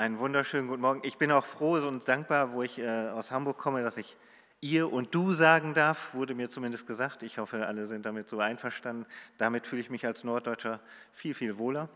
Einen 0.00 0.18
wunderschönen 0.18 0.66
guten 0.66 0.80
Morgen. 0.80 1.00
Ich 1.02 1.18
bin 1.18 1.30
auch 1.30 1.44
froh 1.44 1.74
und 1.74 2.08
dankbar, 2.08 2.54
wo 2.54 2.62
ich 2.62 2.78
äh, 2.78 3.08
aus 3.10 3.32
Hamburg 3.32 3.58
komme, 3.58 3.82
dass 3.82 3.98
ich 3.98 4.16
ihr 4.62 4.90
und 4.90 5.14
du 5.14 5.34
sagen 5.34 5.74
darf, 5.74 6.14
wurde 6.14 6.34
mir 6.34 6.48
zumindest 6.48 6.86
gesagt. 6.86 7.22
Ich 7.22 7.36
hoffe, 7.36 7.66
alle 7.66 7.84
sind 7.84 8.06
damit 8.06 8.30
so 8.30 8.40
einverstanden. 8.40 9.04
Damit 9.36 9.66
fühle 9.66 9.82
ich 9.82 9.90
mich 9.90 10.06
als 10.06 10.24
Norddeutscher 10.24 10.80
viel, 11.12 11.34
viel 11.34 11.58
wohler. 11.58 11.90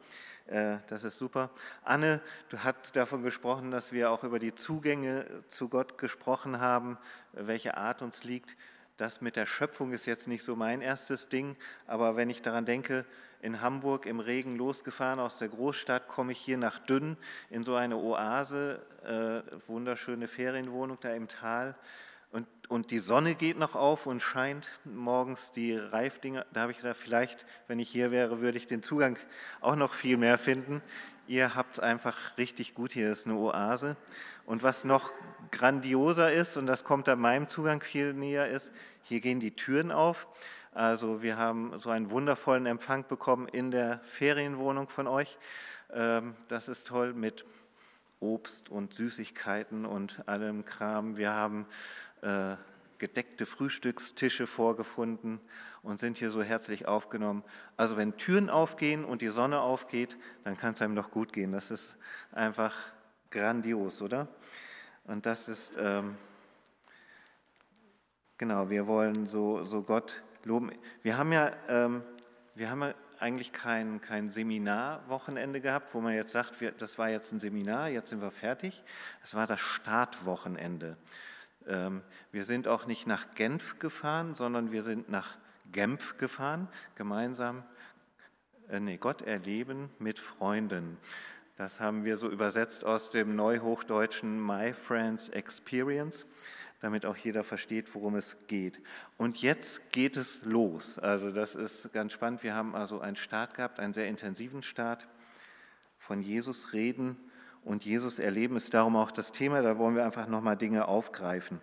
Äh, 0.49 0.77
das 0.89 1.03
ist 1.03 1.17
super. 1.17 1.49
Anne, 1.83 2.21
du 2.51 2.59
hast 2.59 2.77
davon 2.93 3.23
gesprochen, 3.23 3.71
dass 3.71 3.91
wir 3.91 4.11
auch 4.11 4.23
über 4.23 4.39
die 4.39 4.55
Zugänge 4.55 5.25
zu 5.49 5.71
Gott 5.71 5.97
gesprochen 5.97 6.61
haben, 6.61 6.99
welche 7.33 7.79
Art 7.79 8.03
uns 8.03 8.23
liegt. 8.23 8.55
Das 8.99 9.23
mit 9.23 9.35
der 9.35 9.47
Schöpfung 9.47 9.93
ist 9.93 10.05
jetzt 10.05 10.29
nicht 10.29 10.45
so 10.45 10.57
mein 10.57 10.83
erstes 10.83 11.31
Ding, 11.31 11.57
aber 11.87 12.17
wenn 12.17 12.29
ich 12.29 12.43
daran 12.43 12.67
denke, 12.67 13.07
in 13.45 13.61
Hamburg 13.61 14.07
im 14.07 14.21
Regen 14.21 14.57
losgefahren 14.57 15.21
aus 15.21 15.37
der 15.37 15.49
Großstadt, 15.49 16.09
komme 16.09 16.33
ich 16.33 16.39
hier 16.39 16.57
nach 16.57 16.79
Dünn 16.79 17.19
in 17.51 17.63
so 17.63 17.75
eine 17.75 17.99
Oase, 17.99 18.81
äh, 19.05 19.69
wunderschöne 19.69 20.29
Ferienwohnung 20.29 20.97
da 21.03 21.11
im 21.11 21.29
Tal. 21.29 21.75
Und, 22.33 22.47
und 22.69 22.91
die 22.91 23.01
Sonne 23.01 23.35
geht 23.35 23.59
noch 23.59 23.75
auf 23.75 24.07
und 24.07 24.21
scheint 24.21 24.69
morgens 24.85 25.53
die 25.53 25.77
Reifdinger. 25.77 26.47
Da 26.55 26.63
habe 26.63 26.73
ich 26.73 26.79
gedacht, 26.79 26.97
vielleicht, 26.97 27.45
wenn 27.69 27.79
ich 27.79 27.91
hier 27.91 28.11
wäre, 28.11 28.41
würde 28.41 28.57
ich 28.57 28.67
den 28.67 28.83
Zugang 28.83 29.19
auch 29.61 29.77
noch 29.77 29.93
viel 29.93 30.17
mehr 30.17 30.39
finden. 30.39 30.81
Ihr 31.27 31.55
habt 31.55 31.75
es 31.75 31.81
einfach 31.81 32.17
richtig 32.39 32.75
gut 32.75 32.93
hier, 32.93 33.11
das 33.11 33.21
ist 33.21 33.27
eine 33.27 33.37
Oase. 33.37 33.97
Und 34.47 34.63
was 34.63 34.85
noch 34.85 35.13
grandioser 35.51 36.33
ist, 36.33 36.57
und 36.57 36.67
das 36.67 36.83
kommt 36.83 37.11
an 37.11 37.21
meinem 37.21 37.47
Zugang 37.49 37.83
viel 37.83 38.15
näher, 38.15 38.49
ist, 38.49 38.73
hier 39.03 39.21
gehen 39.21 39.39
die 39.39 39.55
Türen 39.55 39.93
auf. 39.93 40.29
Also 40.75 41.23
wir 41.23 41.37
haben 41.37 41.79
so 41.79 41.91
einen 41.91 42.11
wundervollen 42.11 42.67
Empfang 42.67 43.07
bekommen 43.07 43.47
in 43.47 43.71
der 43.71 44.01
Ferienwohnung 44.01 44.89
von 44.89 45.07
euch. 45.07 45.39
Ähm, 45.93 46.35
das 46.49 46.69
ist 46.69 46.89
toll 46.89 47.15
mit 47.15 47.45
Obst 48.19 48.71
und 48.71 48.93
Süßigkeiten 48.93 49.87
und 49.87 50.29
allem 50.29 50.65
Kram. 50.65 51.17
Wir 51.17 51.33
haben 51.33 51.67
äh, 52.23 52.57
gedeckte 52.99 53.47
Frühstückstische 53.47 54.49
vorgefunden 54.49 55.39
und 55.85 56.01
sind 56.01 56.19
hier 56.19 56.33
so 56.33 56.43
herzlich 56.43 56.89
aufgenommen. 56.89 57.45
Also 57.77 57.97
wenn 57.97 58.17
Türen 58.17 58.51
aufgehen 58.51 59.05
und 59.05 59.23
die 59.23 59.29
Sonne 59.29 59.61
aufgeht, 59.61 60.17
dann 60.43 60.57
kann 60.57 60.75
es 60.75 60.83
einem 60.83 60.97
doch 60.97 61.13
gut 61.13 61.33
gehen. 61.33 61.53
Das 61.53 61.71
ist 61.71 61.95
einfach 62.33 62.75
grandios, 63.31 64.03
oder? 64.03 64.27
Und 65.05 65.25
das 65.25 65.49
ist, 65.49 65.77
ähm, 65.79 66.17
genau, 68.39 68.71
wir 68.71 68.89
wollen 68.89 69.29
so, 69.29 69.65
so 69.65 69.81
Gott 69.83 70.21
loben. 70.47 70.73
Wir 71.03 71.19
haben 71.19 71.33
ja, 71.33 71.53
ähm, 71.69 72.03
wir 72.55 72.71
haben 72.71 72.83
ja 72.83 72.95
eigentlich 73.19 73.53
kein, 73.53 74.01
kein 74.01 74.31
Seminarwochenende 74.31 75.61
gehabt, 75.61 75.95
wo 75.95 76.01
man 76.01 76.15
jetzt 76.15 76.33
sagt, 76.33 76.61
wir, 76.61 76.73
das 76.73 76.99
war 76.99 77.09
jetzt 77.09 77.33
ein 77.33 77.41
Seminar, 77.41 77.89
jetzt 77.89 78.11
sind 78.11 78.21
wir 78.21 78.31
fertig. 78.31 78.83
Es 79.23 79.35
war 79.35 79.47
das 79.47 79.61
Startwochenende. 79.61 80.97
Ähm, 81.67 82.03
wir 82.33 82.45
sind 82.45 82.69
auch 82.69 82.87
nicht 82.87 83.07
nach 83.07 83.31
Genf 83.35 83.79
gefahren, 83.79 84.35
sondern 84.35 84.73
wir 84.73 84.83
sind 84.83 85.09
nach 85.09 85.37
Genf 85.73 86.19
gefahren, 86.19 86.69
gemeinsam 86.95 87.65
äh, 88.69 88.81
nee, 88.81 88.97
Gott 88.97 89.23
erleben 89.23 89.91
mit 89.99 90.19
Freunden. 90.19 90.99
Das 91.57 91.79
haben 91.79 92.05
wir 92.05 92.17
so 92.17 92.29
übersetzt 92.29 92.85
aus 92.85 93.11
dem 93.11 93.35
neuhochdeutschen 93.37 94.45
My 94.45 94.73
Friends 94.73 95.29
Experience, 95.29 96.27
damit 96.85 97.07
auch 97.07 97.17
jeder 97.17 97.45
versteht, 97.45 97.95
worum 97.95 98.15
es 98.15 98.37
geht. 98.47 98.79
Und 99.17 99.41
jetzt 99.41 99.91
geht 99.91 100.19
es 100.19 100.43
los. 100.45 100.99
Also 100.99 101.31
das 101.31 101.55
ist 101.55 101.91
ganz 101.95 102.13
spannend. 102.13 102.43
Wir 102.43 102.55
haben 102.55 102.75
also 102.75 103.01
einen 103.01 103.17
Start 103.17 103.55
gehabt, 103.55 103.81
einen 103.81 103.95
sehr 103.95 104.07
intensiven 104.07 104.63
Start. 104.63 105.09
Von 105.99 106.21
Jesus 106.21 106.75
reden 106.75 107.17
und 107.63 107.87
Jesus 107.87 108.19
erleben 108.19 108.57
ist 108.57 108.75
darum 108.75 108.97
auch 108.97 109.11
das 109.11 109.33
Thema. 109.33 109.63
Da 109.63 109.79
wollen 109.79 109.97
wir 109.97 110.05
einfach 110.05 110.29
nochmal 110.29 110.59
Dinge 110.59 110.87
aufgreifen. 110.87 111.59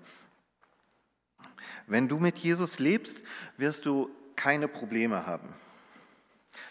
Wenn 1.85 2.07
du 2.07 2.17
mit 2.17 2.39
Jesus 2.39 2.79
lebst, 2.79 3.19
wirst 3.57 3.85
du 3.85 4.09
keine 4.35 4.67
Probleme 4.67 5.27
haben. 5.27 5.49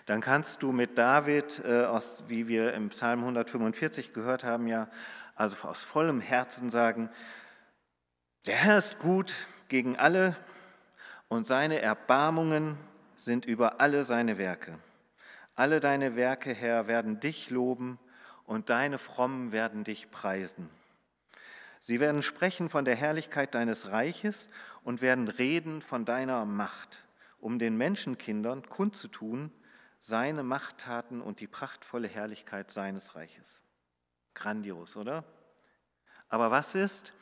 Dann 0.06 0.20
kannst 0.20 0.64
du 0.64 0.72
mit 0.72 0.98
David, 0.98 1.62
äh, 1.64 1.84
aus, 1.84 2.24
wie 2.26 2.48
wir 2.48 2.74
im 2.74 2.88
Psalm 2.88 3.20
145 3.20 4.12
gehört 4.12 4.42
haben, 4.42 4.66
ja, 4.66 4.88
also 5.36 5.68
aus 5.68 5.84
vollem 5.84 6.20
Herzen 6.20 6.68
sagen, 6.70 7.10
der 8.46 8.56
Herr 8.56 8.78
ist 8.78 8.98
gut 8.98 9.34
gegen 9.68 9.96
alle 9.96 10.36
und 11.28 11.46
seine 11.46 11.80
Erbarmungen 11.80 12.78
sind 13.16 13.44
über 13.44 13.80
alle 13.80 14.04
seine 14.04 14.38
Werke. 14.38 14.78
Alle 15.54 15.80
deine 15.80 16.16
Werke, 16.16 16.54
Herr, 16.54 16.86
werden 16.86 17.20
dich 17.20 17.50
loben 17.50 17.98
und 18.46 18.70
deine 18.70 18.98
Frommen 18.98 19.52
werden 19.52 19.84
dich 19.84 20.10
preisen. 20.10 20.70
Sie 21.80 22.00
werden 22.00 22.22
sprechen 22.22 22.68
von 22.68 22.84
der 22.84 22.96
Herrlichkeit 22.96 23.54
deines 23.54 23.88
Reiches 23.88 24.48
und 24.84 25.02
werden 25.02 25.28
reden 25.28 25.82
von 25.82 26.04
deiner 26.04 26.44
Macht, 26.44 27.04
um 27.40 27.58
den 27.58 27.76
Menschenkindern 27.76 28.68
kundzutun, 28.68 29.52
seine 29.98 30.42
Machttaten 30.42 31.20
und 31.20 31.40
die 31.40 31.46
prachtvolle 31.46 32.08
Herrlichkeit 32.08 32.72
seines 32.72 33.14
Reiches. 33.14 33.60
Grandios, 34.34 34.96
oder? 34.96 35.24
Aber 36.28 36.50
was 36.50 36.74
ist, 36.74 37.12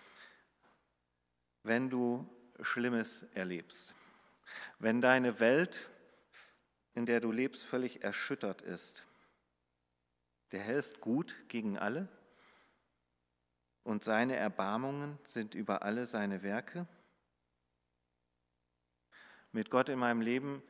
wenn 1.62 1.90
du 1.90 2.28
Schlimmes 2.60 3.24
erlebst? 3.34 3.94
Wenn 4.78 5.00
deine 5.00 5.40
Welt, 5.40 5.90
in 6.94 7.06
der 7.06 7.20
du 7.20 7.30
lebst, 7.30 7.64
völlig 7.64 8.02
erschüttert 8.02 8.62
ist? 8.62 9.04
Der 10.52 10.60
Herr 10.60 10.78
ist 10.78 11.00
gut 11.00 11.34
gegen 11.48 11.78
alle 11.78 12.08
und 13.82 14.04
seine 14.04 14.36
Erbarmungen 14.36 15.18
sind 15.24 15.54
über 15.54 15.82
alle 15.82 16.06
seine 16.06 16.42
Werke. 16.42 16.86
Mit 19.52 19.70
Gott 19.70 19.88
in 19.88 19.98
meinem 19.98 20.20
Leben 20.20 20.62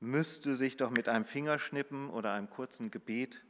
müsste 0.00 0.56
sich 0.56 0.76
doch 0.76 0.90
mit 0.90 1.08
einem 1.08 1.24
Fingerschnippen 1.24 2.10
oder 2.10 2.32
einem 2.32 2.50
kurzen 2.50 2.90
Gebet 2.90 3.42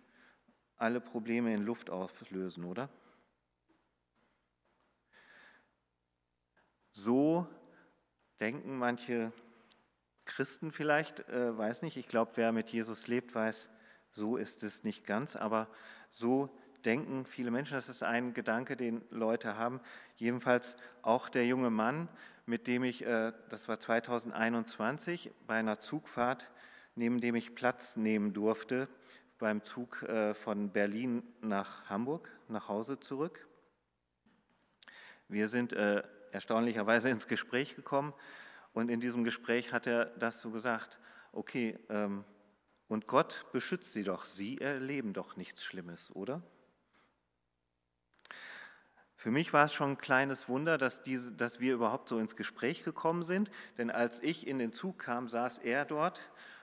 alle 0.76 1.00
Probleme 1.00 1.54
in 1.54 1.62
Luft 1.64 1.90
auflösen, 1.90 2.64
oder? 2.64 2.88
So 6.98 7.46
denken 8.40 8.78
manche 8.78 9.30
Christen 10.24 10.72
vielleicht, 10.72 11.28
äh, 11.28 11.56
weiß 11.56 11.82
nicht, 11.82 11.98
ich 11.98 12.08
glaube, 12.08 12.32
wer 12.36 12.52
mit 12.52 12.70
Jesus 12.70 13.06
lebt, 13.06 13.34
weiß, 13.34 13.68
so 14.12 14.38
ist 14.38 14.62
es 14.62 14.82
nicht 14.82 15.04
ganz, 15.04 15.36
aber 15.36 15.68
so 16.08 16.48
denken 16.86 17.26
viele 17.26 17.50
Menschen, 17.50 17.74
das 17.74 17.90
ist 17.90 18.02
ein 18.02 18.32
Gedanke, 18.32 18.78
den 18.78 19.04
Leute 19.10 19.58
haben. 19.58 19.82
Jedenfalls 20.16 20.78
auch 21.02 21.28
der 21.28 21.46
junge 21.46 21.68
Mann, 21.68 22.08
mit 22.46 22.66
dem 22.66 22.82
ich, 22.82 23.04
äh, 23.04 23.34
das 23.50 23.68
war 23.68 23.78
2021, 23.78 25.32
bei 25.46 25.56
einer 25.56 25.78
Zugfahrt, 25.78 26.50
neben 26.94 27.20
dem 27.20 27.34
ich 27.34 27.54
Platz 27.54 27.96
nehmen 27.96 28.32
durfte, 28.32 28.88
beim 29.38 29.62
Zug 29.64 30.02
äh, 30.04 30.32
von 30.32 30.72
Berlin 30.72 31.22
nach 31.42 31.90
Hamburg, 31.90 32.30
nach 32.48 32.68
Hause 32.68 32.98
zurück. 33.00 33.46
Wir 35.28 35.50
sind 35.50 35.74
äh, 35.74 36.02
erstaunlicherweise 36.32 37.10
ins 37.10 37.28
Gespräch 37.28 37.76
gekommen 37.76 38.14
und 38.72 38.90
in 38.90 39.00
diesem 39.00 39.24
Gespräch 39.24 39.72
hat 39.72 39.86
er 39.86 40.06
das 40.06 40.40
so 40.40 40.50
gesagt, 40.50 40.98
okay, 41.32 41.78
ähm, 41.88 42.24
und 42.88 43.06
Gott 43.06 43.46
beschützt 43.52 43.92
sie 43.92 44.04
doch, 44.04 44.24
sie 44.24 44.58
erleben 44.58 45.12
doch 45.12 45.36
nichts 45.36 45.64
Schlimmes, 45.64 46.14
oder? 46.14 46.42
Für 49.16 49.30
mich 49.30 49.52
war 49.52 49.64
es 49.64 49.72
schon 49.72 49.92
ein 49.92 49.98
kleines 49.98 50.48
Wunder, 50.48 50.78
dass, 50.78 51.02
diese, 51.02 51.32
dass 51.32 51.58
wir 51.58 51.74
überhaupt 51.74 52.08
so 52.08 52.18
ins 52.18 52.36
Gespräch 52.36 52.84
gekommen 52.84 53.24
sind, 53.24 53.50
denn 53.78 53.90
als 53.90 54.22
ich 54.22 54.46
in 54.46 54.58
den 54.58 54.72
Zug 54.72 54.98
kam, 54.98 55.26
saß 55.26 55.58
er 55.58 55.84
dort 55.84 56.20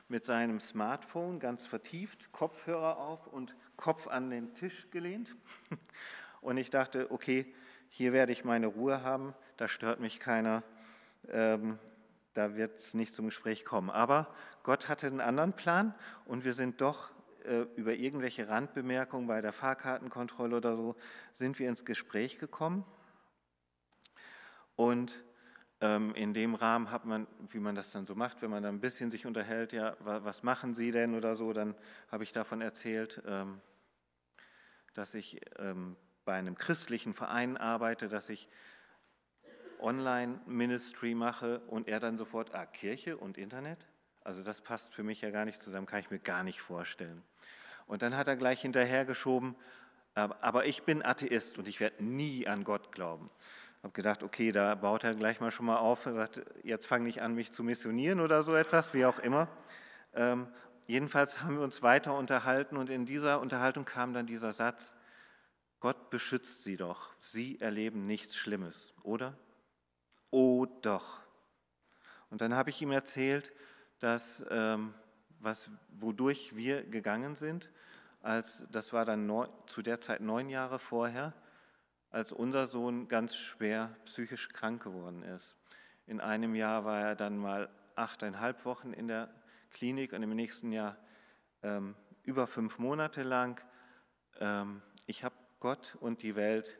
mit 0.07 0.25
seinem 0.25 0.59
Smartphone 0.59 1.39
ganz 1.39 1.65
vertieft, 1.65 2.31
Kopfhörer 2.31 2.99
auf 2.99 3.27
und 3.27 3.55
Kopf 3.75 4.07
an 4.07 4.29
den 4.29 4.53
Tisch 4.53 4.87
gelehnt. 4.91 5.35
Und 6.41 6.57
ich 6.57 6.69
dachte, 6.69 7.09
okay, 7.09 7.53
hier 7.89 8.11
werde 8.11 8.33
ich 8.33 8.43
meine 8.43 8.67
Ruhe 8.67 9.01
haben, 9.01 9.33
da 9.57 9.67
stört 9.67 9.99
mich 9.99 10.19
keiner, 10.19 10.63
ähm, 11.29 11.79
da 12.33 12.55
wird 12.55 12.79
es 12.79 12.93
nicht 12.93 13.13
zum 13.13 13.25
Gespräch 13.25 13.65
kommen. 13.65 13.89
Aber 13.89 14.33
Gott 14.63 14.89
hatte 14.89 15.07
einen 15.07 15.21
anderen 15.21 15.53
Plan 15.53 15.93
und 16.25 16.43
wir 16.43 16.53
sind 16.53 16.81
doch 16.81 17.11
äh, 17.45 17.65
über 17.75 17.93
irgendwelche 17.93 18.47
Randbemerkungen 18.47 19.27
bei 19.27 19.41
der 19.41 19.51
Fahrkartenkontrolle 19.51 20.57
oder 20.57 20.75
so, 20.75 20.95
sind 21.33 21.59
wir 21.59 21.69
ins 21.69 21.85
Gespräch 21.85 22.39
gekommen. 22.39 22.85
Und 24.75 25.23
ähm, 25.81 26.15
in 26.15 26.33
dem 26.33 26.55
Rahmen 26.55 26.91
hat 26.91 27.05
man, 27.05 27.27
wie 27.49 27.59
man 27.59 27.75
das 27.75 27.91
dann 27.91 28.05
so 28.05 28.15
macht, 28.15 28.41
wenn 28.41 28.49
man 28.49 28.63
dann 28.63 28.75
ein 28.75 28.81
bisschen 28.81 29.11
sich 29.11 29.25
unterhält, 29.25 29.73
ja, 29.73 29.95
was 29.99 30.41
machen 30.41 30.73
Sie 30.73 30.91
denn 30.91 31.13
oder 31.13 31.35
so, 31.35 31.53
dann 31.53 31.75
habe 32.09 32.23
ich 32.23 32.31
davon 32.31 32.61
erzählt, 32.61 33.21
ähm, 33.27 33.59
dass 34.93 35.13
ich 35.13 35.41
ähm, 35.59 35.97
bei 36.25 36.35
einem 36.35 36.55
christlichen 36.55 37.13
Verein 37.13 37.57
arbeite, 37.57 38.07
dass 38.07 38.29
ich 38.29 38.47
Online-Ministry 39.83 41.13
mache 41.13 41.59
und 41.67 41.87
er 41.87 41.99
dann 41.99 42.17
sofort, 42.17 42.55
ah, 42.55 42.65
Kirche 42.65 43.17
und 43.17 43.37
Internet? 43.37 43.79
Also 44.23 44.41
das 44.41 44.61
passt 44.61 44.93
für 44.93 45.03
mich 45.03 45.21
ja 45.21 45.29
gar 45.29 45.45
nicht 45.45 45.61
zusammen, 45.61 45.85
kann 45.85 45.99
ich 45.99 46.09
mir 46.09 46.19
gar 46.19 46.43
nicht 46.43 46.61
vorstellen. 46.61 47.21
Und 47.87 48.01
dann 48.01 48.15
hat 48.15 48.27
er 48.27 48.37
gleich 48.37 48.61
hinterhergeschoben, 48.61 49.55
Aber 50.15 50.65
ich 50.65 50.83
bin 50.83 51.03
Atheist 51.03 51.57
und 51.57 51.67
ich 51.67 51.79
werde 51.79 52.03
nie 52.03 52.47
an 52.47 52.63
Gott 52.63 52.91
glauben. 52.91 53.29
Ich 53.77 53.83
habe 53.83 53.93
gedacht, 53.93 54.23
okay, 54.23 54.51
da 54.51 54.75
baut 54.75 55.03
er 55.03 55.15
gleich 55.15 55.41
mal 55.41 55.51
schon 55.51 55.65
mal 55.65 55.77
auf 55.77 56.05
und 56.05 56.13
sagt, 56.13 56.41
jetzt 56.63 56.85
fange 56.85 57.09
ich 57.09 57.21
an, 57.21 57.35
mich 57.35 57.51
zu 57.51 57.63
missionieren 57.63 58.21
oder 58.21 58.43
so 58.43 58.55
etwas, 58.55 58.93
wie 58.93 59.05
auch 59.05 59.19
immer. 59.19 59.47
Ähm, 60.13 60.47
jedenfalls 60.85 61.41
haben 61.41 61.57
wir 61.57 61.63
uns 61.63 61.81
weiter 61.81 62.15
unterhalten 62.15 62.77
und 62.77 62.89
in 62.89 63.05
dieser 63.05 63.41
Unterhaltung 63.41 63.85
kam 63.85 64.13
dann 64.13 64.25
dieser 64.25 64.51
Satz, 64.51 64.93
Gott 65.79 66.09
beschützt 66.11 66.63
sie 66.63 66.77
doch, 66.77 67.09
sie 67.19 67.59
erleben 67.59 68.05
nichts 68.05 68.37
Schlimmes, 68.37 68.93
oder? 69.03 69.35
Oh 70.35 70.65
doch. 70.81 71.21
Und 72.31 72.41
dann 72.41 72.55
habe 72.55 72.71
ich 72.71 72.81
ihm 72.81 72.89
erzählt, 72.89 73.53
dass, 73.99 74.43
ähm, 74.49 74.95
was, 75.39 75.69
wodurch 75.89 76.55
wir 76.55 76.81
gegangen 76.85 77.35
sind, 77.35 77.69
als, 78.23 78.65
das 78.71 78.93
war 78.93 79.05
dann 79.05 79.27
neun, 79.27 79.47
zu 79.67 79.83
der 79.83 80.01
Zeit 80.01 80.21
neun 80.21 80.49
Jahre 80.49 80.79
vorher, 80.79 81.33
als 82.09 82.31
unser 82.31 82.65
Sohn 82.65 83.07
ganz 83.07 83.35
schwer 83.35 83.95
psychisch 84.05 84.49
krank 84.49 84.81
geworden 84.81 85.21
ist. 85.21 85.55
In 86.07 86.19
einem 86.19 86.55
Jahr 86.55 86.83
war 86.83 86.99
er 86.99 87.15
dann 87.15 87.37
mal 87.37 87.69
achteinhalb 87.93 88.65
Wochen 88.65 88.91
in 88.91 89.07
der 89.07 89.29
Klinik 89.69 90.13
und 90.13 90.23
im 90.23 90.35
nächsten 90.35 90.71
Jahr 90.71 90.97
ähm, 91.61 91.93
über 92.23 92.47
fünf 92.47 92.79
Monate 92.79 93.21
lang. 93.21 93.63
Ähm, 94.39 94.81
ich 95.05 95.23
habe 95.23 95.35
Gott 95.59 95.95
und 95.99 96.23
die 96.23 96.35
Welt 96.35 96.79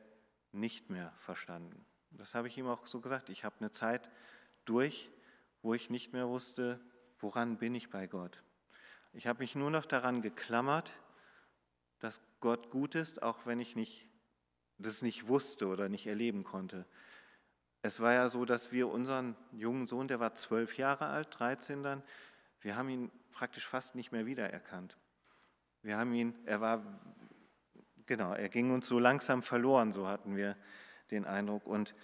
nicht 0.52 0.90
mehr 0.90 1.14
verstanden. 1.20 1.86
Das 2.18 2.36
habe 2.36 2.48
ich 2.48 2.58
ihm 2.58 2.68
auch 2.68 2.86
so 2.86 3.02
gesagt. 3.02 3.30
Ich 3.30 3.44
habe 3.44 3.56
eine 3.60 3.72
Zeit 3.72 4.10
durch, 4.66 5.10
wo 5.62 5.74
ich 5.74 5.90
nicht 5.90 6.14
mehr 6.14 6.28
wusste, 6.28 6.80
woran 7.20 7.58
bin 7.58 7.76
ich 7.76 7.90
bei 7.90 8.08
Gott. 8.08 8.42
Ich 9.14 9.28
habe 9.28 9.40
mich 9.40 9.56
nur 9.56 9.72
noch 9.72 9.86
daran 9.86 10.22
geklammert, 10.22 10.92
dass 12.00 12.20
Gott 12.40 12.70
gut 12.70 12.96
ist, 12.96 13.22
auch 13.24 13.46
wenn 13.46 13.60
ich 13.60 13.76
nicht, 13.76 14.08
das 14.78 15.02
nicht 15.02 15.28
wusste 15.28 15.68
oder 15.68 15.88
nicht 15.88 16.08
erleben 16.08 16.44
konnte. 16.44 16.86
Es 17.82 18.00
war 18.00 18.14
ja 18.14 18.30
so, 18.30 18.46
dass 18.46 18.72
wir 18.72 18.90
unseren 18.90 19.36
jungen 19.52 19.88
Sohn, 19.88 20.08
der 20.08 20.20
war 20.20 20.36
zwölf 20.36 20.78
Jahre 20.78 21.08
alt, 21.08 21.28
13 21.38 21.84
dann, 21.84 22.04
wir 22.62 22.76
haben 22.76 22.90
ihn 22.90 23.12
praktisch 23.32 23.68
fast 23.68 23.96
nicht 23.96 24.12
mehr 24.12 24.26
wiedererkannt. 24.26 24.98
Wir 25.82 25.98
haben 25.98 26.14
ihn, 26.14 26.34
er 26.46 26.62
war, 26.62 26.82
genau, 28.06 28.34
er 28.34 28.50
ging 28.50 28.72
uns 28.72 28.88
so 28.88 29.00
langsam 29.00 29.44
verloren, 29.44 29.92
so 29.92 30.08
hatten 30.08 30.36
wir 30.36 30.56
den 31.14 31.26
Eindruck. 31.26 31.66
Und 31.68 31.96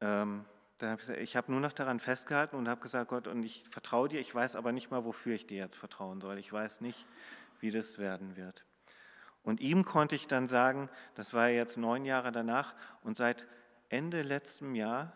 ähm, 0.00 0.44
da 0.78 0.90
hab 0.90 1.02
ich, 1.02 1.08
ich 1.10 1.36
habe 1.36 1.52
nur 1.52 1.60
noch 1.60 1.72
daran 1.72 2.00
festgehalten 2.00 2.56
und 2.56 2.68
habe 2.68 2.80
gesagt, 2.80 3.08
Gott, 3.08 3.26
und 3.28 3.42
ich 3.42 3.64
vertraue 3.68 4.08
dir, 4.08 4.20
ich 4.20 4.34
weiß 4.34 4.56
aber 4.56 4.72
nicht 4.72 4.90
mal, 4.90 5.04
wofür 5.04 5.34
ich 5.34 5.46
dir 5.46 5.58
jetzt 5.58 5.76
vertrauen 5.76 6.20
soll. 6.20 6.38
Ich 6.38 6.52
weiß 6.52 6.80
nicht, 6.80 7.06
wie 7.60 7.70
das 7.70 7.98
werden 7.98 8.36
wird. 8.36 8.64
Und 9.42 9.60
ihm 9.60 9.84
konnte 9.84 10.14
ich 10.14 10.26
dann 10.26 10.48
sagen, 10.48 10.88
das 11.14 11.32
war 11.34 11.48
jetzt 11.48 11.76
neun 11.76 12.04
Jahre 12.04 12.32
danach, 12.32 12.74
und 13.02 13.16
seit 13.16 13.46
Ende 13.88 14.22
letztem 14.22 14.74
Jahr 14.74 15.12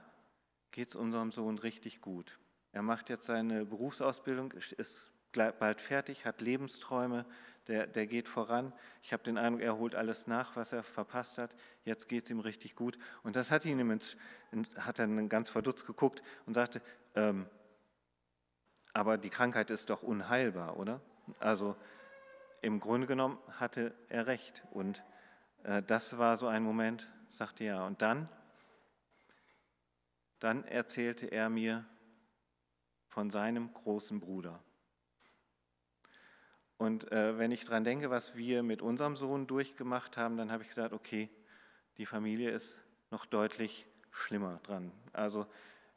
geht 0.70 0.88
es 0.88 0.96
unserem 0.96 1.30
Sohn 1.30 1.58
richtig 1.58 2.00
gut. 2.00 2.38
Er 2.72 2.82
macht 2.82 3.08
jetzt 3.08 3.26
seine 3.26 3.64
Berufsausbildung, 3.64 4.52
ist 4.52 5.12
bald 5.32 5.80
fertig, 5.80 6.24
hat 6.24 6.40
Lebensträume, 6.40 7.24
der, 7.66 7.86
der 7.86 8.06
geht 8.06 8.28
voran. 8.28 8.72
Ich 9.02 9.12
habe 9.12 9.22
den 9.22 9.38
Eindruck, 9.38 9.62
er 9.62 9.78
holt 9.78 9.94
alles 9.94 10.26
nach, 10.26 10.56
was 10.56 10.72
er 10.72 10.82
verpasst 10.82 11.38
hat. 11.38 11.54
Jetzt 11.84 12.08
geht 12.08 12.24
es 12.24 12.30
ihm 12.30 12.40
richtig 12.40 12.74
gut. 12.74 12.98
Und 13.22 13.36
das 13.36 13.50
hat 13.50 13.64
ihn 13.64 13.78
ins, 13.78 14.16
hat 14.76 14.98
dann 14.98 15.28
ganz 15.28 15.48
verdutzt 15.48 15.86
geguckt 15.86 16.22
und 16.46 16.54
sagte, 16.54 16.82
ähm, 17.14 17.46
aber 18.92 19.18
die 19.18 19.30
Krankheit 19.30 19.70
ist 19.70 19.90
doch 19.90 20.02
unheilbar, 20.02 20.76
oder? 20.76 21.00
Also 21.40 21.76
im 22.62 22.80
Grunde 22.80 23.06
genommen 23.06 23.38
hatte 23.58 23.94
er 24.08 24.26
recht. 24.26 24.62
Und 24.70 25.02
äh, 25.64 25.82
das 25.82 26.18
war 26.18 26.36
so 26.36 26.46
ein 26.46 26.62
Moment, 26.62 27.10
sagte 27.28 27.64
er. 27.64 27.84
Und 27.84 28.02
dann, 28.02 28.28
dann 30.38 30.64
erzählte 30.64 31.26
er 31.26 31.48
mir, 31.48 31.84
von 33.14 33.30
seinem 33.30 33.72
großen 33.72 34.18
Bruder. 34.18 34.63
Und 36.76 37.10
äh, 37.12 37.38
wenn 37.38 37.50
ich 37.50 37.64
daran 37.64 37.84
denke, 37.84 38.10
was 38.10 38.34
wir 38.34 38.62
mit 38.62 38.82
unserem 38.82 39.16
Sohn 39.16 39.46
durchgemacht 39.46 40.16
haben, 40.16 40.36
dann 40.36 40.50
habe 40.50 40.62
ich 40.62 40.68
gesagt, 40.68 40.92
okay, 40.92 41.30
die 41.98 42.06
Familie 42.06 42.50
ist 42.50 42.76
noch 43.10 43.26
deutlich 43.26 43.86
schlimmer 44.10 44.60
dran. 44.64 44.92
Also 45.12 45.46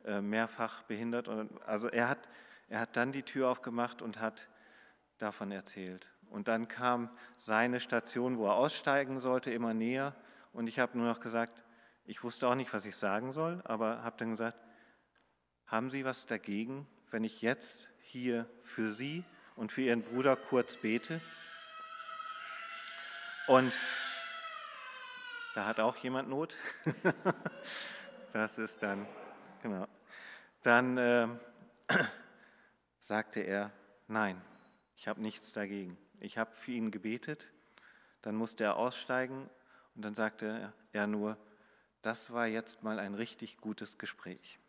äh, 0.06 0.22
mehrfach 0.22 0.84
behindert. 0.84 1.28
Und, 1.28 1.62
also 1.64 1.88
er 1.90 2.10
hat, 2.10 2.30
er 2.70 2.80
hat 2.80 2.96
dann 2.96 3.12
die 3.12 3.24
Tür 3.24 3.50
aufgemacht 3.50 4.02
und 4.02 4.20
hat 4.20 4.48
davon 5.18 5.52
erzählt. 5.52 6.08
Und 6.30 6.48
dann 6.48 6.68
kam 6.68 7.10
seine 7.38 7.80
Station, 7.80 8.38
wo 8.38 8.48
er 8.48 8.56
aussteigen 8.56 9.20
sollte, 9.20 9.52
immer 9.52 9.74
näher. 9.74 10.16
Und 10.54 10.68
ich 10.68 10.80
habe 10.80 10.98
nur 10.98 11.08
noch 11.08 11.20
gesagt, 11.20 11.64
ich 12.06 12.24
wusste 12.24 12.48
auch 12.48 12.56
nicht, 12.56 12.74
was 12.74 12.86
ich 12.86 12.96
sagen 12.96 13.32
soll, 13.32 13.62
aber 13.66 14.04
habe 14.04 14.18
dann 14.18 14.32
gesagt, 14.32 14.58
haben 15.66 15.90
Sie 15.90 16.06
was 16.06 16.26
dagegen, 16.26 16.88
wenn 17.12 17.24
ich 17.24 17.42
jetzt 17.42 17.90
hier 18.00 18.50
für 18.64 18.92
Sie 18.92 19.24
und 19.58 19.72
für 19.72 19.82
Ihren 19.82 20.04
Bruder 20.04 20.36
kurz 20.36 20.78
bete? 20.78 21.20
Und 23.48 23.78
da 25.56 25.66
hat 25.66 25.80
auch 25.80 25.98
jemand 25.98 26.30
Not. 26.30 26.56
das 28.34 28.58
ist 28.58 28.82
dann, 28.84 29.08
genau. 29.62 29.88
Dann 30.64 30.98
äh, 30.98 31.28
sagte 33.00 33.42
er, 33.42 33.72
nein, 34.08 34.42
ich 34.96 35.08
habe 35.08 35.22
nichts 35.22 35.54
dagegen. 35.54 35.98
Ich 36.20 36.38
habe 36.38 36.54
für 36.54 36.72
ihn 36.72 36.92
gebetet, 36.92 37.48
dann 38.22 38.36
musste 38.36 38.64
er 38.64 38.76
aussteigen 38.76 39.50
und 39.96 40.04
dann 40.04 40.16
sagte 40.16 40.74
er 40.92 41.08
nur, 41.08 41.38
das 42.02 42.32
war 42.32 42.48
jetzt 42.48 42.84
mal 42.84 43.00
ein 43.00 43.14
richtig 43.14 43.58
gutes 43.58 43.98
Gespräch. 43.98 44.60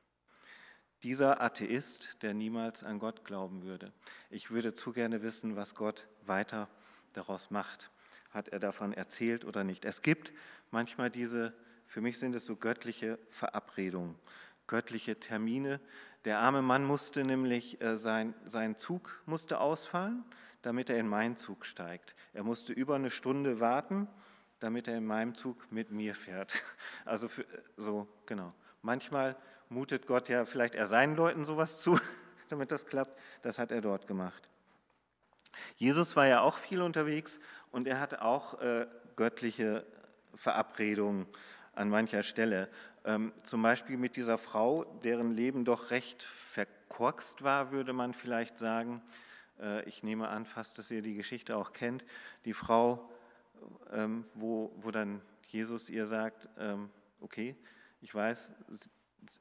Dieser 1.05 1.41
Atheist, 1.41 2.23
der 2.23 2.35
niemals 2.35 2.83
an 2.83 2.99
Gott 2.99 3.25
glauben 3.25 3.63
würde. 3.63 3.93
Ich 4.31 4.51
würde 4.51 4.75
zu 4.75 4.93
gerne 4.93 5.23
wissen, 5.23 5.55
was 5.55 5.77
Gott 5.77 6.09
weiter 6.27 6.69
daraus 7.13 7.51
macht. 7.51 7.91
Hat 8.31 8.49
er 8.49 8.59
davon 8.59 8.93
erzählt 8.93 9.45
oder 9.45 9.63
nicht? 9.63 9.85
Es 9.85 10.03
gibt 10.03 10.33
manchmal 10.73 11.09
diese, 11.09 11.55
für 11.87 12.01
mich 12.01 12.19
sind 12.19 12.35
es 12.35 12.47
so 12.47 12.57
göttliche 12.57 13.19
Verabredungen, 13.31 14.17
göttliche 14.67 15.21
Termine. 15.21 15.81
Der 16.25 16.41
arme 16.41 16.63
Mann 16.63 16.85
musste 16.85 17.23
nämlich, 17.23 17.81
äh, 17.81 17.97
sein, 17.97 18.35
sein 18.47 18.77
Zug 18.77 19.23
musste 19.25 19.61
ausfallen, 19.61 20.25
damit 20.63 20.91
er 20.91 20.99
in 20.99 21.07
meinen 21.07 21.37
Zug 21.37 21.65
steigt. 21.65 22.17
Er 22.33 22.43
musste 22.43 22.73
über 22.73 22.97
eine 22.97 23.11
Stunde 23.11 23.61
warten, 23.61 24.09
damit 24.59 24.89
er 24.89 24.99
in 24.99 25.07
meinem 25.07 25.37
Zug 25.37 25.71
mit 25.71 25.91
mir 25.91 26.15
fährt. 26.15 26.53
Also 27.05 27.29
für, 27.29 27.47
so, 27.77 28.09
genau. 28.27 28.53
Manchmal 28.83 29.37
mutet 29.69 30.07
Gott 30.07 30.29
ja 30.29 30.45
vielleicht 30.45 30.75
er 30.75 30.87
seinen 30.87 31.17
Leuten 31.17 31.45
sowas 31.45 31.81
zu, 31.81 31.99
damit 32.49 32.73
das 32.73 32.87
klappt. 32.87 33.19
Das 33.43 33.59
hat 33.59 33.71
er 33.71 33.81
dort 33.81 34.07
gemacht. 34.07 34.49
Jesus 35.77 36.17
war 36.17 36.27
ja 36.27 36.41
auch 36.41 36.57
viel 36.57 36.83
unterwegs 36.83 37.39
und 37.71 37.87
er 37.87 38.01
hatte 38.01 38.23
auch 38.23 38.61
äh, 38.61 38.87
göttliche 39.17 39.85
Verabredungen 40.35 41.27
an 41.75 41.89
mancher 41.89 42.23
Stelle. 42.23 42.69
Ähm, 43.05 43.33
zum 43.45 43.63
Beispiel 43.63 43.97
mit 43.97 44.17
dieser 44.17 44.39
Frau, 44.39 44.85
deren 45.05 45.33
Leben 45.33 45.65
doch 45.65 45.91
recht 45.91 46.23
verkorkst 46.23 47.43
war, 47.43 47.71
würde 47.71 47.93
man 47.93 48.15
vielleicht 48.15 48.59
sagen. 48.59 49.03
Äh, 49.61 49.85
ich 49.89 50.03
nehme 50.03 50.29
an, 50.29 50.45
fast, 50.45 50.79
dass 50.79 50.91
ihr 50.91 51.03
die 51.03 51.15
Geschichte 51.15 51.57
auch 51.57 51.73
kennt. 51.73 52.05
Die 52.45 52.53
Frau, 52.53 53.09
ähm, 53.93 54.25
wo, 54.35 54.73
wo 54.77 54.91
dann 54.91 55.21
Jesus 55.49 55.89
ihr 55.89 56.07
sagt, 56.07 56.49
ähm, 56.59 56.91
okay, 57.21 57.57
ich 58.01 58.15
weiß, 58.15 58.53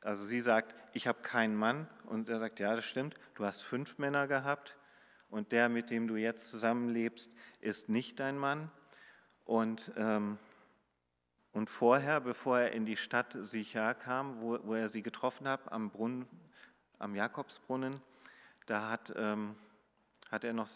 also 0.01 0.25
sie 0.25 0.41
sagt, 0.41 0.75
ich 0.93 1.07
habe 1.07 1.21
keinen 1.21 1.55
Mann. 1.55 1.87
Und 2.05 2.29
er 2.29 2.39
sagt, 2.39 2.59
ja, 2.59 2.75
das 2.75 2.85
stimmt, 2.85 3.15
du 3.35 3.45
hast 3.45 3.61
fünf 3.61 3.97
Männer 3.97 4.27
gehabt. 4.27 4.75
Und 5.29 5.51
der, 5.51 5.69
mit 5.69 5.89
dem 5.89 6.07
du 6.07 6.15
jetzt 6.15 6.49
zusammenlebst, 6.49 7.31
ist 7.59 7.89
nicht 7.89 8.19
dein 8.19 8.37
Mann. 8.37 8.71
Und, 9.45 9.91
ähm, 9.97 10.37
und 11.51 11.69
vorher, 11.69 12.21
bevor 12.21 12.59
er 12.59 12.71
in 12.71 12.85
die 12.85 12.97
Stadt 12.97 13.35
Sichar 13.41 13.95
kam, 13.95 14.41
wo, 14.41 14.59
wo 14.63 14.73
er 14.75 14.89
sie 14.89 15.01
getroffen 15.01 15.47
hat, 15.47 15.71
am 15.71 15.89
Brunnen, 15.89 16.27
am 16.99 17.15
Jakobsbrunnen, 17.15 17.95
da 18.65 18.89
hat, 18.89 19.13
ähm, 19.15 19.55
hat 20.29 20.43
er 20.43 20.53
noch, 20.53 20.69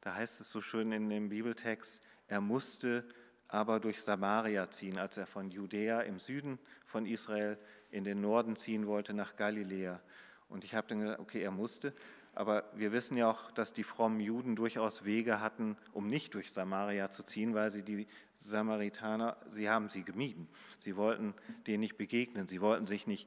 da 0.00 0.14
heißt 0.14 0.40
es 0.40 0.50
so 0.50 0.60
schön 0.60 0.92
in 0.92 1.08
dem 1.08 1.28
Bibeltext, 1.28 2.00
er 2.28 2.40
musste 2.40 3.06
aber 3.48 3.78
durch 3.78 4.02
Samaria 4.02 4.70
ziehen, 4.70 4.98
als 4.98 5.16
er 5.16 5.26
von 5.26 5.50
Judäa 5.50 6.00
im 6.00 6.18
Süden 6.18 6.58
von 6.86 7.06
Israel 7.06 7.58
in 7.90 8.04
den 8.04 8.20
Norden 8.20 8.56
ziehen 8.56 8.86
wollte, 8.86 9.14
nach 9.14 9.36
Galiläa. 9.36 10.00
Und 10.48 10.64
ich 10.64 10.74
habe 10.74 10.86
dann 10.88 11.00
gesagt, 11.00 11.20
okay, 11.20 11.42
er 11.42 11.50
musste, 11.50 11.92
aber 12.34 12.64
wir 12.74 12.92
wissen 12.92 13.16
ja 13.16 13.30
auch, 13.30 13.50
dass 13.52 13.72
die 13.72 13.82
frommen 13.82 14.20
Juden 14.20 14.56
durchaus 14.56 15.04
Wege 15.04 15.40
hatten, 15.40 15.76
um 15.92 16.06
nicht 16.06 16.34
durch 16.34 16.52
Samaria 16.52 17.10
zu 17.10 17.22
ziehen, 17.22 17.54
weil 17.54 17.70
sie 17.70 17.82
die 17.82 18.06
Samaritaner, 18.36 19.36
sie 19.50 19.70
haben 19.70 19.88
sie 19.88 20.04
gemieden. 20.04 20.48
Sie 20.78 20.96
wollten 20.96 21.34
denen 21.66 21.80
nicht 21.80 21.96
begegnen, 21.96 22.46
sie 22.46 22.60
wollten 22.60 22.86
sich 22.86 23.06
nicht 23.06 23.26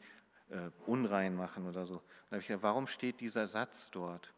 äh, 0.49 0.69
unrein 0.85 1.35
machen 1.35 1.67
oder 1.67 1.85
so. 1.85 2.03
Da 2.29 2.35
habe 2.35 2.41
ich 2.41 2.47
gedacht, 2.47 2.63
warum 2.63 2.85
steht 2.85 3.19
dieser 3.19 3.47
Satz 3.47 3.89
dort? 3.89 4.31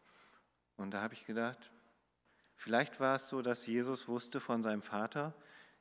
Und 0.78 0.92
da 0.92 1.02
habe 1.02 1.12
ich 1.14 1.26
gedacht, 1.26 1.70
Vielleicht 2.62 3.00
war 3.00 3.16
es 3.16 3.28
so, 3.28 3.42
dass 3.42 3.66
Jesus 3.66 4.06
wusste 4.06 4.38
von 4.38 4.62
seinem 4.62 4.82
Vater, 4.82 5.34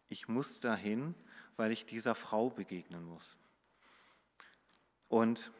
ich 0.09 0.27
muss 0.27 0.59
dahin, 0.59 1.13
weil 1.55 1.71
ich 1.71 1.85
dieser 1.85 2.15
Frau 2.15 2.49
begegnen 2.49 3.05
muss. 3.05 3.37
Und 5.11 5.51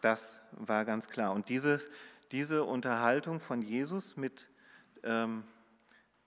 das 0.00 0.40
war 0.52 0.84
ganz 0.84 1.08
klar. 1.08 1.32
Und 1.32 1.48
diese, 1.48 1.80
diese 2.30 2.62
Unterhaltung 2.62 3.40
von 3.40 3.62
Jesus 3.62 4.16
mit, 4.16 4.48
ähm, 5.02 5.42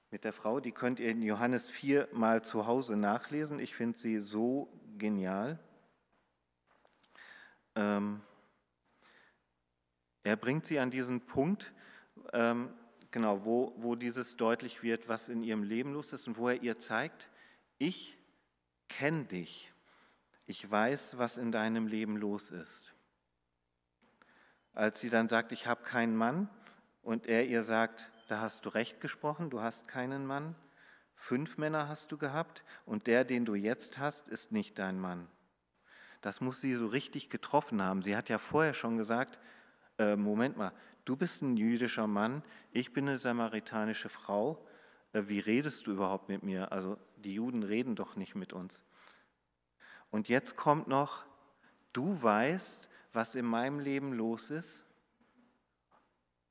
mit 0.10 0.26
der 0.26 0.34
Frau, 0.34 0.60
die 0.60 0.74
könnt 0.74 1.00
ihr 1.00 1.08
in 1.08 1.22
Johannes 1.22 1.70
4 1.70 2.10
mal 2.12 2.44
zu 2.44 2.68
Hause 2.68 2.98
nachlesen. 2.98 3.60
Ich 3.60 3.76
finde 3.76 3.98
sie 3.98 4.20
so 4.20 4.78
genial. 4.98 5.58
Ähm, 7.76 8.20
er 10.24 10.36
bringt 10.36 10.66
sie 10.66 10.80
an 10.80 10.92
diesen 10.92 11.22
Punkt, 11.22 11.72
ähm, 12.34 12.74
genau, 13.10 13.46
wo, 13.46 13.74
wo 13.78 13.96
dieses 13.96 14.36
deutlich 14.36 14.84
wird, 14.84 15.08
was 15.08 15.30
in 15.30 15.44
ihrem 15.44 15.64
Leben 15.64 15.94
los 15.94 16.12
ist 16.12 16.28
und 16.28 16.38
wo 16.38 16.50
er 16.50 16.62
ihr 16.62 16.78
zeigt, 16.78 17.30
ich 17.78 18.18
kenne 18.90 19.24
dich, 19.24 19.71
ich 20.52 20.70
weiß, 20.70 21.18
was 21.18 21.38
in 21.38 21.54
deinem 21.54 21.88
Leben 21.88 22.18
los 22.18 22.52
ist. 22.52 22.94
Als 24.74 25.00
sie 25.00 25.10
dann 25.10 25.30
sagt, 25.30 25.54
ich 25.54 25.66
habe 25.66 25.84
keinen 25.84 26.14
Mann 26.14 26.50
und 27.02 27.26
er 27.26 27.46
ihr 27.46 27.64
sagt, 27.64 28.12
da 28.28 28.42
hast 28.42 28.66
du 28.66 28.70
recht 28.70 29.00
gesprochen, 29.00 29.50
du 29.50 29.62
hast 29.62 29.88
keinen 29.88 30.26
Mann, 30.26 30.56
fünf 31.16 31.58
Männer 31.58 31.88
hast 31.88 32.12
du 32.12 32.18
gehabt 32.18 32.66
und 32.86 33.08
der, 33.08 33.24
den 33.24 33.46
du 33.46 33.56
jetzt 33.56 33.98
hast, 33.98 34.28
ist 34.28 34.52
nicht 34.52 34.78
dein 34.78 35.00
Mann. 35.00 35.30
Das 36.20 36.42
muss 36.42 36.60
sie 36.60 36.76
so 36.76 36.88
richtig 36.88 37.30
getroffen 37.30 37.82
haben. 37.82 38.04
Sie 38.04 38.18
hat 38.18 38.28
ja 38.28 38.38
vorher 38.38 38.74
schon 38.74 38.98
gesagt, 38.98 39.40
äh, 40.00 40.18
Moment 40.18 40.58
mal, 40.58 40.74
du 41.06 41.16
bist 41.16 41.42
ein 41.42 41.56
jüdischer 41.56 42.08
Mann, 42.08 42.44
ich 42.74 42.92
bin 42.92 43.08
eine 43.08 43.20
samaritanische 43.20 44.10
Frau, 44.10 44.68
äh, 45.14 45.24
wie 45.28 45.40
redest 45.40 45.88
du 45.88 45.94
überhaupt 45.94 46.28
mit 46.28 46.44
mir? 46.44 46.74
Also 46.74 46.98
die 47.16 47.36
Juden 47.36 47.64
reden 47.64 47.96
doch 47.96 48.18
nicht 48.18 48.36
mit 48.36 48.52
uns. 48.52 48.84
Und 50.12 50.30
jetzt 50.30 50.56
kommt 50.56 50.88
noch, 50.88 51.26
du 51.94 52.22
weißt, 52.22 52.90
was 53.14 53.36
in 53.36 53.46
meinem 53.46 53.80
Leben 53.80 54.14
los 54.14 54.52
ist. 54.52 54.86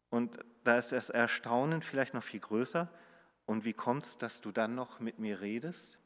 Und 0.08 0.38
da 0.64 0.76
ist 0.76 0.92
das 0.92 1.10
Erstaunen 1.10 1.82
vielleicht 1.82 2.14
noch 2.14 2.22
viel 2.22 2.40
größer. 2.40 2.88
Und 3.46 3.64
wie 3.64 3.72
kommt 3.72 4.06
es, 4.06 4.18
dass 4.18 4.40
du 4.40 4.50
dann 4.50 4.74
noch 4.74 5.00
mit 5.00 5.18
mir 5.18 5.40
redest? 5.40 5.98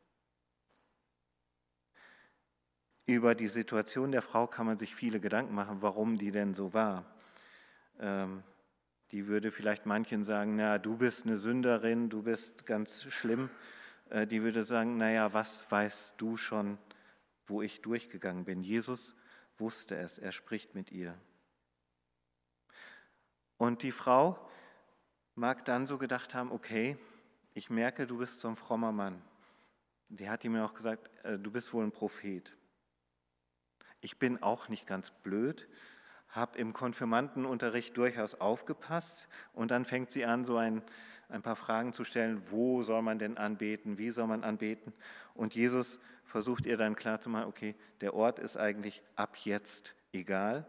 Über 3.07 3.35
die 3.35 3.49
Situation 3.49 4.13
der 4.13 4.23
Frau 4.23 4.47
kann 4.47 4.67
man 4.67 4.79
sich 4.79 4.95
viele 4.95 5.21
Gedanken 5.21 5.55
machen, 5.55 5.83
warum 5.83 6.17
die 6.17 6.31
denn 6.31 6.55
so 6.55 6.73
war. 6.73 7.05
Ähm, 8.01 8.43
die 9.11 9.27
würde 9.27 9.51
vielleicht 9.53 9.87
manchen 9.87 10.25
sagen, 10.25 10.57
na, 10.57 10.79
du 10.79 10.97
bist 10.97 11.27
eine 11.27 11.37
Sünderin, 11.37 12.09
du 12.09 12.23
bist 12.23 12.67
ganz 12.67 13.05
schlimm. 13.05 13.51
Äh, 14.09 14.27
die 14.27 14.43
würde 14.43 14.63
sagen, 14.63 14.97
naja, 14.97 15.33
was 15.33 15.71
weißt 15.71 16.15
du 16.17 16.37
schon, 16.37 16.79
wo 17.47 17.63
ich 17.63 17.83
durchgegangen 17.83 18.45
bin? 18.45 18.63
Jesus 18.63 19.15
wusste 19.59 19.97
es, 19.97 20.19
er 20.19 20.33
spricht 20.33 20.75
mit 20.75 20.91
ihr. 20.91 21.19
Und 23.57 23.83
die 23.83 23.93
Frau 23.93 24.51
mag 25.35 25.65
dann 25.65 25.87
so 25.87 25.99
gedacht 25.99 26.35
haben, 26.35 26.51
okay, 26.53 26.97
ich 27.55 27.71
merke, 27.71 28.07
du 28.07 28.19
bist 28.19 28.41
so 28.41 28.49
ein 28.49 28.57
frommer 28.57 28.93
Mann. 28.93 29.23
Sie 30.11 30.29
hat 30.29 30.45
ihm 30.45 30.57
auch 30.57 30.75
gesagt, 30.75 31.11
äh, 31.25 31.39
du 31.39 31.51
bist 31.51 31.73
wohl 31.73 31.85
ein 31.85 31.93
Prophet. 31.93 32.57
Ich 34.01 34.19
bin 34.19 34.43
auch 34.43 34.69
nicht 34.69 34.87
ganz 34.87 35.11
blöd, 35.11 35.69
habe 36.29 36.59
im 36.59 36.73
Konfirmandenunterricht 36.73 37.97
durchaus 37.97 38.35
aufgepasst 38.35 39.29
und 39.53 39.71
dann 39.71 39.85
fängt 39.85 40.11
sie 40.11 40.25
an, 40.25 40.45
so 40.45 40.57
ein, 40.57 40.83
ein 41.29 41.43
paar 41.43 41.57
Fragen 41.57 41.93
zu 41.93 42.05
stellen, 42.05 42.43
wo 42.51 42.83
soll 42.83 43.03
man 43.03 43.19
denn 43.19 43.37
anbeten, 43.37 43.99
wie 43.99 44.11
soll 44.11 44.27
man 44.27 44.45
anbeten? 44.45 44.93
Und 45.35 45.55
Jesus 45.55 45.99
versucht 46.25 46.67
ihr 46.67 46.77
dann 46.77 46.97
klarzumachen, 46.97 47.49
okay, 47.49 47.75
der 48.01 48.15
Ort 48.15 48.39
ist 48.39 48.57
eigentlich 48.57 49.03
ab 49.17 49.37
jetzt 49.45 49.95
egal. 50.13 50.67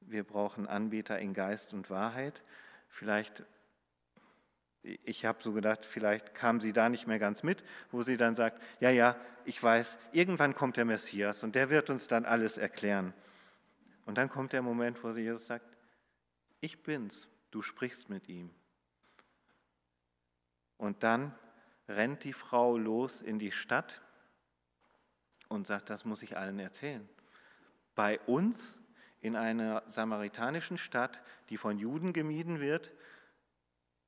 Wir 0.00 0.24
brauchen 0.24 0.66
Anbeter 0.66 1.18
in 1.18 1.34
Geist 1.34 1.72
und 1.72 1.90
Wahrheit. 1.90 2.42
Vielleicht, 2.88 3.44
ich 4.82 5.24
habe 5.24 5.42
so 5.42 5.52
gedacht, 5.52 5.84
vielleicht 5.84 6.34
kam 6.34 6.60
sie 6.60 6.72
da 6.72 6.88
nicht 6.88 7.06
mehr 7.06 7.18
ganz 7.18 7.42
mit, 7.42 7.64
wo 7.90 8.02
sie 8.02 8.16
dann 8.16 8.36
sagt, 8.36 8.62
ja, 8.80 8.90
ja, 8.90 9.16
ich 9.44 9.62
weiß, 9.62 9.98
irgendwann 10.12 10.54
kommt 10.54 10.76
der 10.76 10.84
Messias 10.84 11.42
und 11.42 11.54
der 11.54 11.70
wird 11.70 11.90
uns 11.90 12.06
dann 12.06 12.24
alles 12.24 12.58
erklären. 12.58 13.12
Und 14.04 14.18
dann 14.18 14.28
kommt 14.28 14.52
der 14.52 14.62
Moment, 14.62 15.02
wo 15.02 15.10
Jesus 15.10 15.46
sagt, 15.46 15.76
ich 16.60 16.82
bin's, 16.82 17.28
du 17.50 17.62
sprichst 17.62 18.08
mit 18.08 18.28
ihm. 18.28 18.50
Und 20.78 21.02
dann 21.02 21.34
rennt 21.88 22.24
die 22.24 22.32
Frau 22.32 22.76
los 22.76 23.22
in 23.22 23.38
die 23.38 23.52
Stadt 23.52 24.02
und 25.48 25.66
sagt, 25.66 25.90
das 25.90 26.04
muss 26.04 26.22
ich 26.22 26.36
allen 26.36 26.58
erzählen. 26.58 27.08
Bei 27.94 28.18
uns 28.20 28.78
in 29.20 29.36
einer 29.36 29.82
samaritanischen 29.86 30.78
Stadt, 30.78 31.20
die 31.48 31.56
von 31.56 31.78
Juden 31.78 32.12
gemieden 32.12 32.60
wird, 32.60 32.90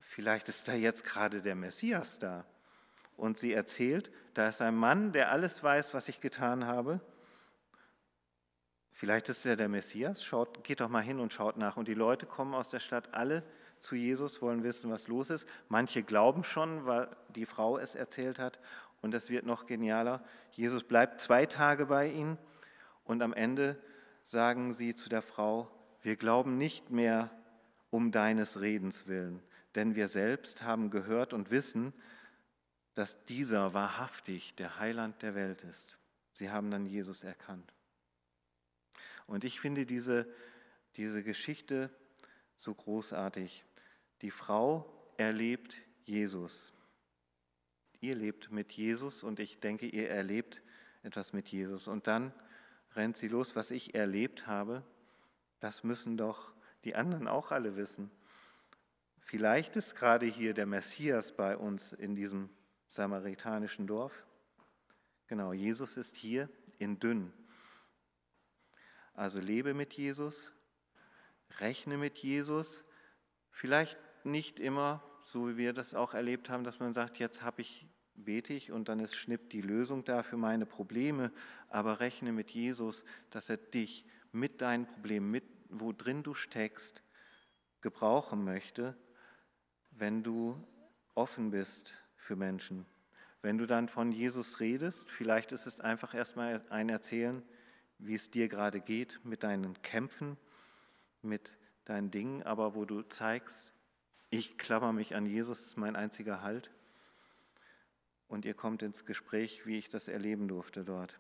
vielleicht 0.01 0.49
ist 0.49 0.69
da 0.69 0.75
jetzt 0.75 1.05
gerade 1.05 1.43
der 1.43 1.55
Messias 1.55 2.19
da. 2.19 2.45
Und 3.17 3.39
sie 3.39 3.53
erzählt, 3.53 4.13
da 4.35 4.49
ist 4.49 4.61
ein 4.61 4.77
Mann, 4.77 5.13
der 5.13 5.33
alles 5.33 5.63
weiß, 5.63 5.95
was 5.95 6.09
ich 6.09 6.21
getan 6.21 6.67
habe 6.67 7.01
Vielleicht 8.99 9.29
ist 9.29 9.47
er 9.47 9.55
der 9.55 9.69
Messias, 9.69 10.25
schaut, 10.25 10.65
geht 10.65 10.81
doch 10.81 10.89
mal 10.89 11.05
hin 11.05 11.21
und 11.21 11.33
schaut 11.33 11.57
nach. 11.57 11.77
Und 11.77 11.87
die 11.87 11.95
Leute 11.95 12.27
kommen 12.27 12.53
aus 12.53 12.71
der 12.71 12.81
Stadt 12.81 13.15
alle 13.15 13.45
zu 13.81 13.95
Jesus, 13.95 14.43
wollen 14.43 14.63
wissen, 14.63 14.91
was 14.91 15.09
los 15.09 15.31
ist. 15.31 15.49
Manche 15.69 16.03
glauben 16.03 16.45
schon, 16.45 16.87
weil 16.87 17.09
die 17.35 17.47
Frau 17.47 17.79
es 17.79 17.95
erzählt 17.95 18.39
hat. 18.39 18.59
Und 19.01 19.13
das 19.13 19.31
wird 19.31 19.47
noch 19.47 19.67
genialer. 19.67 20.23
Jesus 20.53 20.85
bleibt 20.85 21.21
zwei 21.21 21.47
Tage 21.47 21.87
bei 21.87 22.09
ihnen 22.11 22.39
und 23.05 23.23
am 23.23 23.33
Ende 23.33 23.81
sagen 24.23 24.75
sie 24.75 24.95
zu 24.95 25.09
der 25.09 25.23
Frau, 25.23 25.71
wir 26.03 26.17
glauben 26.17 26.59
nicht 26.59 26.91
mehr 26.91 27.31
um 27.91 28.13
deines 28.13 28.61
Redens 28.61 29.07
willen, 29.07 29.43
denn 29.75 29.95
wir 29.95 30.09
selbst 30.09 30.63
haben 30.63 30.91
gehört 30.91 31.33
und 31.33 31.51
wissen, 31.51 31.93
dass 32.95 33.25
dieser 33.25 33.75
wahrhaftig 33.75 34.55
der 34.57 34.79
Heiland 34.79 35.23
der 35.23 35.35
Welt 35.35 35.63
ist. 35.63 35.99
Sie 36.33 36.51
haben 36.51 36.71
dann 36.71 36.85
Jesus 36.85 37.23
erkannt. 37.23 37.73
Und 39.27 39.45
ich 39.45 39.61
finde 39.61 39.87
diese, 39.87 40.27
diese 40.97 41.23
Geschichte 41.23 41.91
so 42.57 42.75
großartig. 42.75 43.65
Die 44.23 44.31
Frau 44.31 45.13
erlebt 45.17 45.77
Jesus. 46.05 46.73
Ihr 48.01 48.15
lebt 48.15 48.51
mit 48.51 48.73
Jesus 48.73 49.23
und 49.23 49.41
ich 49.41 49.61
denke, 49.61 49.87
ihr 49.87 50.09
erlebt 50.11 50.63
etwas 51.03 51.33
mit 51.33 51.49
Jesus. 51.49 51.89
Und 51.89 52.07
dann 52.07 52.33
rennt 52.95 53.17
sie 53.17 53.29
los, 53.29 53.57
was 53.57 53.71
ich 53.71 53.95
erlebt 53.95 54.47
habe. 54.47 54.85
Das 55.61 55.85
müssen 55.85 56.17
doch 56.17 56.53
die 56.85 56.95
anderen 56.95 57.29
auch 57.29 57.51
alle 57.51 57.77
wissen. 57.77 58.11
Vielleicht 59.19 59.77
ist 59.77 59.95
gerade 59.95 60.27
hier 60.27 60.55
der 60.55 60.67
Messias 60.67 61.37
bei 61.37 61.57
uns 61.57 61.93
in 61.93 62.15
diesem 62.15 62.49
samaritanischen 62.89 63.87
Dorf. 63.87 64.27
Genau, 65.27 65.53
Jesus 65.53 65.97
ist 65.97 66.17
hier 66.17 66.49
in 66.79 66.99
Dünn. 66.99 67.33
Also 69.13 69.41
lebe 69.41 69.75
mit 69.75 69.93
Jesus, 69.95 70.53
rechne 71.59 71.99
mit 71.99 72.19
Jesus, 72.19 72.85
vielleicht 73.51 73.99
nicht 74.25 74.61
immer, 74.61 75.03
so 75.25 75.49
wie 75.49 75.57
wir 75.57 75.73
das 75.73 75.95
auch 75.95 76.15
erlebt 76.15 76.51
haben, 76.51 76.65
dass 76.65 76.81
man 76.81 76.95
sagt, 76.95 77.19
jetzt 77.19 77.43
habe 77.43 77.63
ich 77.63 77.87
bete 78.25 78.53
ich 78.53 78.73
und 78.73 78.89
dann 78.89 79.01
ist 79.01 79.17
schnipp 79.17 79.51
die 79.51 79.61
Lösung 79.61 80.05
da 80.05 80.23
für 80.23 80.37
meine 80.37 80.67
Probleme, 80.67 81.33
aber 81.69 82.01
rechne 82.01 82.33
mit 82.33 82.51
Jesus, 82.51 83.05
dass 83.31 83.49
er 83.49 83.57
dich 83.57 84.05
mit 84.33 84.61
deinen 84.61 84.87
Problemen, 84.87 85.31
mit 85.31 85.45
wo 85.71 85.93
drin 85.93 86.23
du 86.23 86.35
steckst, 86.35 87.03
gebrauchen 87.81 88.45
möchte, 88.45 88.97
wenn 89.91 90.23
du 90.23 90.57
offen 91.15 91.51
bist 91.51 91.95
für 92.17 92.37
Menschen. 92.37 92.87
Wenn 93.43 93.59
du 93.59 93.67
dann 93.67 93.89
von 93.89 94.11
Jesus 94.13 94.61
redest, 94.61 95.11
vielleicht 95.11 95.53
ist 95.53 95.67
es 95.67 95.81
einfach 95.81 96.15
erstmal 96.15 96.65
ein 96.71 96.89
Erzählen, 96.89 97.43
wie 97.99 98.15
es 98.15 98.31
dir 98.31 98.49
gerade 98.49 98.81
geht 98.81 99.21
mit 99.25 99.43
deinen 99.43 99.81
Kämpfen, 99.83 100.37
mit 101.23 101.53
deinen 101.85 102.11
Dingen, 102.11 102.43
aber 102.43 102.75
wo 102.75 102.85
du 102.85 103.03
zeigst, 103.03 103.73
ich 104.31 104.59
klammer 104.59 104.93
mich 104.93 105.15
an 105.15 105.27
Jesus, 105.27 105.67
ist 105.67 105.77
mein 105.77 105.97
einziger 105.97 106.43
Halt. 106.43 106.71
Und 108.29 108.45
ihr 108.45 108.55
kommt 108.55 108.83
ins 108.83 109.07
Gespräch, 109.07 109.67
wie 109.67 109.79
ich 109.79 109.89
das 109.89 110.09
erleben 110.09 110.49
durfte 110.49 110.85
dort. 110.85 111.19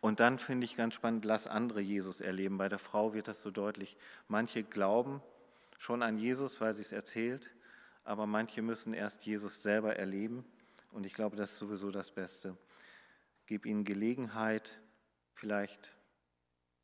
Und 0.00 0.20
dann 0.20 0.38
finde 0.38 0.64
ich 0.64 0.76
ganz 0.76 0.94
spannend, 0.94 1.24
lass 1.24 1.46
andere 1.46 1.80
Jesus 1.80 2.20
erleben. 2.20 2.58
Bei 2.58 2.68
der 2.68 2.78
Frau 2.78 3.14
wird 3.14 3.28
das 3.28 3.42
so 3.42 3.50
deutlich. 3.50 3.96
Manche 4.28 4.62
glauben 4.62 5.22
schon 5.78 6.02
an 6.02 6.18
Jesus, 6.18 6.60
weil 6.60 6.74
sie 6.74 6.82
es 6.82 6.92
erzählt, 6.92 7.50
aber 8.04 8.26
manche 8.26 8.62
müssen 8.62 8.94
erst 8.94 9.24
Jesus 9.24 9.62
selber 9.62 9.96
erleben. 9.96 10.44
Und 10.92 11.04
ich 11.04 11.14
glaube, 11.14 11.36
das 11.36 11.52
ist 11.52 11.58
sowieso 11.58 11.90
das 11.90 12.10
Beste. 12.10 12.56
Gib 13.46 13.66
ihnen 13.66 13.84
Gelegenheit, 13.84 14.78
Vielleicht 15.34 15.92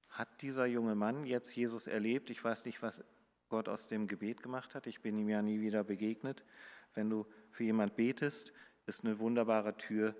hat 0.09 0.43
dieser 0.43 0.67
junge 0.67 0.95
Mann 0.95 1.25
jetzt 1.25 1.55
Jesus 1.55 1.87
erlebt. 1.87 2.31
Ich 2.31 2.43
weiß 2.43 2.64
nicht, 2.64 2.83
was 2.83 3.02
Gott 3.50 3.69
aus 3.69 3.87
dem 3.87 4.07
Gebet 4.07 4.42
gemacht 4.42 4.75
hat. 4.75 4.87
Ich 4.87 5.02
bin 5.02 5.19
ihm 5.19 5.28
ja 5.28 5.42
nie 5.42 5.61
wieder 5.61 5.85
begegnet. 5.85 6.45
Wenn 6.95 7.11
du 7.11 7.26
für 7.50 7.64
jemand 7.64 7.97
betest, 7.97 8.52
ist 8.87 9.04
eine 9.04 9.19
wunderbare 9.19 9.76
Tür, 9.76 10.14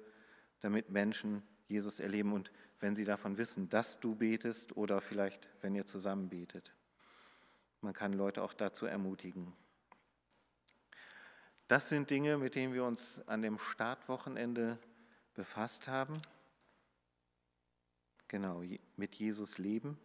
damit 0.61 0.91
Menschen 0.91 1.43
Jesus 1.69 2.01
erleben 2.01 2.33
und 2.33 2.53
wenn 2.81 2.95
sie 2.95 3.05
davon 3.05 3.39
wissen, 3.39 3.69
dass 3.69 4.01
du 4.01 4.15
betest 4.15 4.77
oder 4.77 5.01
vielleicht, 5.01 5.49
wenn 5.61 5.75
ihr 5.75 5.87
zusammen 5.87 6.29
betet. 6.29 6.75
Man 7.81 7.95
kann 7.95 8.13
Leute 8.13 8.43
auch 8.43 8.53
dazu 8.53 8.87
ermutigen. 8.87 9.53
Das 11.69 11.89
sind 11.89 12.11
Dinge, 12.11 12.37
mit 12.37 12.57
denen 12.57 12.75
wir 12.75 12.85
uns 12.85 13.21
an 13.27 13.43
dem 13.43 13.59
Startwochenende 13.59 14.79
befasst 15.35 15.89
haben. 15.89 16.21
Genau, 18.29 18.63
mit 18.97 19.15
Jesus 19.15 19.59
leben, 19.59 19.99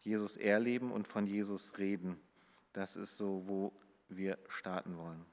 Jesus 0.00 0.36
erleben 0.36 0.90
und 0.90 1.06
von 1.06 1.26
Jesus 1.26 1.78
reden. 1.78 2.20
Das 2.74 2.96
ist 2.96 3.16
so, 3.16 3.42
wo 3.46 3.72
wir 4.08 4.38
starten 4.48 4.98
wollen. 4.98 5.24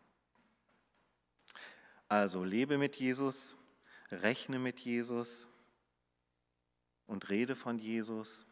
Also 2.08 2.44
lebe 2.44 2.78
mit 2.78 2.96
Jesus, 2.96 3.56
rechne 4.12 4.60
mit 4.60 4.80
Jesus 4.80 5.48
und 7.08 7.30
rede 7.30 7.56
von 7.56 7.78
Jesus. 7.80 8.46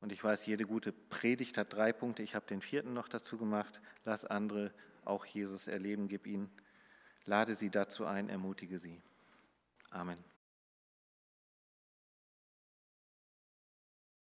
Und 0.00 0.12
ich 0.12 0.22
weiß, 0.22 0.46
jede 0.46 0.64
gute 0.64 0.92
Predigt 0.92 1.58
hat 1.58 1.72
drei 1.72 1.92
Punkte. 1.92 2.22
Ich 2.22 2.34
habe 2.34 2.46
den 2.46 2.62
vierten 2.62 2.92
noch 2.92 3.08
dazu 3.08 3.38
gemacht. 3.38 3.80
Lass 4.04 4.24
andere 4.24 4.72
auch 5.04 5.24
Jesus 5.24 5.66
erleben, 5.66 6.08
gib 6.08 6.26
ihnen, 6.26 6.50
lade 7.24 7.54
sie 7.54 7.70
dazu 7.70 8.04
ein, 8.04 8.28
ermutige 8.28 8.78
sie. 8.78 9.00
Amen. 9.90 10.29